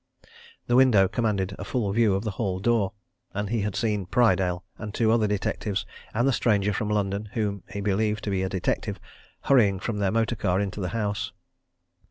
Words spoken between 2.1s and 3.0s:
of the hall door